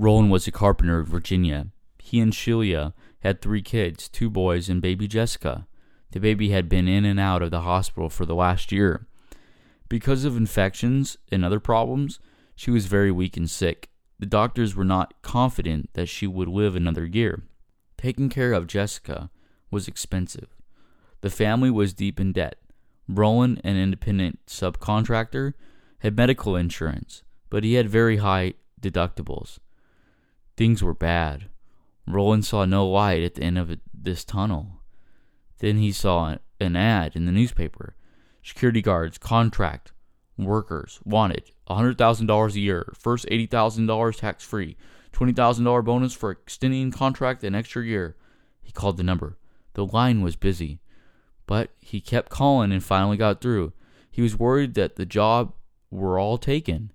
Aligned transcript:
Roland 0.00 0.30
was 0.30 0.46
a 0.46 0.50
carpenter 0.50 1.00
in 1.00 1.04
Virginia. 1.04 1.66
He 1.98 2.20
and 2.20 2.34
Sheila 2.34 2.94
had 3.18 3.42
three 3.42 3.60
kids, 3.60 4.08
two 4.08 4.30
boys 4.30 4.70
and 4.70 4.80
baby 4.80 5.06
Jessica. 5.06 5.66
The 6.12 6.20
baby 6.20 6.48
had 6.48 6.70
been 6.70 6.88
in 6.88 7.04
and 7.04 7.20
out 7.20 7.42
of 7.42 7.50
the 7.50 7.60
hospital 7.60 8.08
for 8.08 8.24
the 8.24 8.34
last 8.34 8.72
year. 8.72 9.06
Because 9.90 10.24
of 10.24 10.38
infections 10.38 11.18
and 11.30 11.44
other 11.44 11.60
problems, 11.60 12.18
she 12.56 12.70
was 12.70 12.86
very 12.86 13.12
weak 13.12 13.36
and 13.36 13.48
sick. 13.50 13.90
The 14.18 14.24
doctors 14.24 14.74
were 14.74 14.86
not 14.86 15.12
confident 15.20 15.90
that 15.92 16.08
she 16.08 16.26
would 16.26 16.48
live 16.48 16.74
another 16.74 17.04
year. 17.04 17.42
Taking 17.98 18.30
care 18.30 18.54
of 18.54 18.66
Jessica 18.66 19.28
was 19.70 19.86
expensive. 19.86 20.56
The 21.20 21.28
family 21.28 21.70
was 21.70 21.92
deep 21.92 22.18
in 22.18 22.32
debt. 22.32 22.56
Roland, 23.06 23.60
an 23.64 23.76
independent 23.76 24.38
subcontractor, 24.46 25.52
had 25.98 26.16
medical 26.16 26.56
insurance, 26.56 27.22
but 27.50 27.64
he 27.64 27.74
had 27.74 27.90
very 27.90 28.16
high 28.16 28.54
deductibles. 28.80 29.58
Things 30.60 30.82
were 30.82 30.92
bad. 30.92 31.46
Roland 32.06 32.44
saw 32.44 32.66
no 32.66 32.86
light 32.86 33.22
at 33.22 33.36
the 33.36 33.42
end 33.42 33.56
of 33.56 33.78
this 33.94 34.26
tunnel. 34.26 34.82
Then 35.56 35.78
he 35.78 35.90
saw 35.90 36.36
an 36.60 36.76
ad 36.76 37.16
in 37.16 37.24
the 37.24 37.32
newspaper. 37.32 37.96
Security 38.42 38.82
guards, 38.82 39.16
contract 39.16 39.92
workers 40.36 41.00
wanted 41.02 41.50
$100,000 41.70 42.54
a 42.54 42.60
year, 42.60 42.92
first 42.94 43.24
$80,000 43.28 44.18
tax 44.18 44.44
free, 44.44 44.76
$20,000 45.14 45.82
bonus 45.82 46.12
for 46.12 46.30
extending 46.30 46.90
contract 46.90 47.42
an 47.42 47.54
extra 47.54 47.82
year. 47.82 48.16
He 48.60 48.70
called 48.70 48.98
the 48.98 49.02
number. 49.02 49.38
The 49.72 49.86
line 49.86 50.20
was 50.20 50.36
busy, 50.36 50.82
but 51.46 51.70
he 51.78 52.02
kept 52.02 52.28
calling 52.28 52.70
and 52.70 52.84
finally 52.84 53.16
got 53.16 53.40
through. 53.40 53.72
He 54.10 54.20
was 54.20 54.38
worried 54.38 54.74
that 54.74 54.96
the 54.96 55.06
job 55.06 55.54
were 55.90 56.18
all 56.18 56.36
taken, 56.36 56.92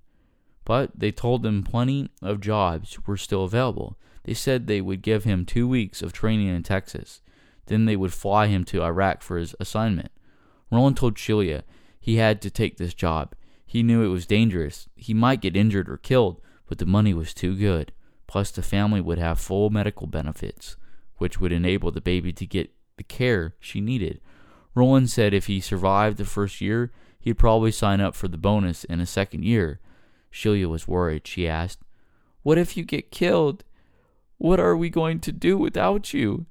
but 0.65 0.91
they 0.99 1.11
told 1.11 1.45
him 1.45 1.63
plenty 1.63 2.09
of 2.21 2.41
jobs 2.41 2.97
were 3.05 3.17
still 3.17 3.43
available. 3.43 3.97
They 4.23 4.33
said 4.33 4.65
they 4.65 4.81
would 4.81 5.01
give 5.03 5.23
him 5.23 5.45
two 5.45 5.67
weeks 5.67 6.01
of 6.01 6.11
training 6.11 6.47
in 6.47 6.63
Texas. 6.63 7.21
Then 7.67 7.85
they 7.85 7.95
would 7.95 8.13
fly 8.13 8.47
him 8.47 8.63
to 8.65 8.83
Iraq 8.83 9.21
for 9.21 9.37
his 9.37 9.55
assignment. 9.59 10.11
Roland 10.71 10.97
told 10.97 11.17
Sheila 11.17 11.63
he 11.99 12.17
had 12.17 12.41
to 12.41 12.49
take 12.49 12.77
this 12.77 12.93
job. 12.93 13.33
He 13.65 13.83
knew 13.83 14.03
it 14.03 14.09
was 14.09 14.25
dangerous. 14.25 14.89
He 14.95 15.13
might 15.13 15.41
get 15.41 15.55
injured 15.55 15.89
or 15.89 15.97
killed, 15.97 16.41
but 16.67 16.79
the 16.79 16.85
money 16.85 17.13
was 17.13 17.33
too 17.33 17.55
good. 17.55 17.91
Plus, 18.27 18.51
the 18.51 18.61
family 18.61 19.01
would 19.01 19.19
have 19.19 19.39
full 19.39 19.69
medical 19.69 20.07
benefits, 20.07 20.75
which 21.17 21.39
would 21.39 21.51
enable 21.51 21.91
the 21.91 22.01
baby 22.01 22.33
to 22.33 22.45
get 22.45 22.71
the 22.97 23.03
care 23.03 23.55
she 23.59 23.81
needed. 23.81 24.21
Roland 24.73 25.09
said 25.09 25.33
if 25.33 25.47
he 25.47 25.59
survived 25.59 26.17
the 26.17 26.25
first 26.25 26.61
year, 26.61 26.91
he'd 27.19 27.37
probably 27.37 27.71
sign 27.71 28.01
up 28.01 28.15
for 28.15 28.27
the 28.27 28.37
bonus 28.37 28.83
in 28.83 28.99
a 28.99 29.05
second 29.05 29.43
year. 29.43 29.79
Sheila 30.35 30.67
was 30.67 30.85
worried. 30.85 31.25
She 31.25 31.47
asked, 31.47 31.79
What 32.43 32.57
if 32.57 32.75
you 32.75 32.83
get 32.83 33.09
killed? 33.09 33.63
What 34.37 34.59
are 34.59 34.75
we 34.75 34.89
going 34.89 35.21
to 35.21 35.31
do 35.31 35.57
without 35.57 36.13
you? 36.13 36.45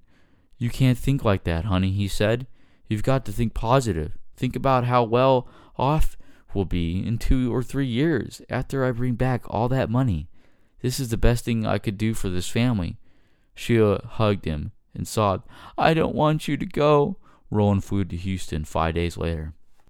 You 0.56 0.70
can't 0.70 0.96
think 0.96 1.22
like 1.22 1.44
that, 1.44 1.66
honey, 1.66 1.90
he 1.90 2.08
said. 2.08 2.46
You've 2.88 3.02
got 3.02 3.26
to 3.26 3.32
think 3.32 3.52
positive. 3.52 4.16
Think 4.38 4.56
about 4.56 4.86
how 4.86 5.04
well 5.04 5.46
off 5.76 6.16
we'll 6.54 6.64
be 6.64 7.06
in 7.06 7.18
two 7.18 7.54
or 7.54 7.62
three 7.62 7.86
years 7.86 8.40
after 8.48 8.86
I 8.86 8.90
bring 8.90 9.16
back 9.16 9.42
all 9.48 9.68
that 9.68 9.90
money. 9.90 10.28
This 10.80 10.98
is 10.98 11.10
the 11.10 11.18
best 11.18 11.44
thing 11.44 11.66
I 11.66 11.76
could 11.76 11.98
do 11.98 12.14
for 12.14 12.30
this 12.30 12.48
family. 12.48 12.96
Sheila 13.54 14.06
hugged 14.12 14.46
him 14.46 14.72
and 14.94 15.06
sobbed, 15.06 15.46
I 15.76 15.92
don't 15.92 16.14
want 16.14 16.48
you 16.48 16.56
to 16.56 16.66
go. 16.66 17.18
Roland 17.50 17.84
flew 17.84 18.06
to 18.06 18.16
Houston 18.16 18.64
five 18.64 18.94
days 18.94 19.18
later. 19.18 19.52